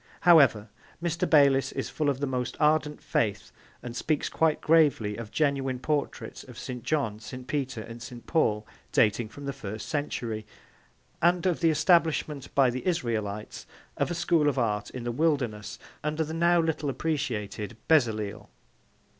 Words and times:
However, 0.21 0.67
Mr. 0.99 1.29
Bayliss 1.29 1.71
is 1.73 1.91
full 1.91 2.09
of 2.09 2.19
the 2.21 2.25
most 2.25 2.57
ardent 2.59 3.03
faith 3.03 3.51
and 3.83 3.95
speaks 3.95 4.29
quite 4.29 4.59
gravely 4.59 5.15
of 5.15 5.29
genuine 5.29 5.77
portraits 5.77 6.43
of 6.43 6.57
St. 6.57 6.81
John, 6.83 7.19
St. 7.19 7.45
Peter 7.45 7.81
and 7.81 8.01
St. 8.01 8.25
Paul 8.25 8.65
dating 8.91 9.29
from 9.29 9.45
the 9.45 9.53
first 9.53 9.87
century, 9.87 10.43
and 11.21 11.45
of 11.45 11.59
the 11.59 11.69
establishment 11.69 12.49
by 12.55 12.71
the 12.71 12.87
Israelites 12.87 13.67
of 13.95 14.09
a 14.09 14.15
school 14.15 14.49
of 14.49 14.57
art 14.57 14.89
in 14.89 15.03
the 15.03 15.11
wilderness 15.11 15.77
under 16.03 16.23
the 16.23 16.33
now 16.33 16.59
little 16.59 16.89
appreciated 16.89 17.77
Bezaleel. 17.87 18.49